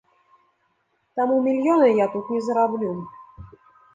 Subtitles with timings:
[1.19, 2.91] Таму мільёны я тут не зараблю.